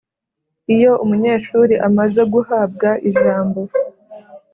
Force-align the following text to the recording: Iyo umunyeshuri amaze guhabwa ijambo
Iyo 0.75 0.91
umunyeshuri 1.03 1.73
amaze 1.87 2.21
guhabwa 2.33 2.89
ijambo 3.09 3.59